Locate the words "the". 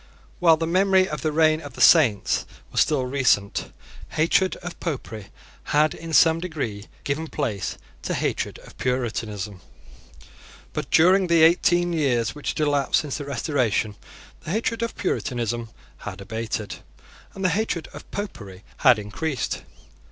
0.57-0.65, 1.21-1.31, 1.73-1.79, 11.27-11.43, 13.19-13.25, 14.39-14.49, 17.45-17.49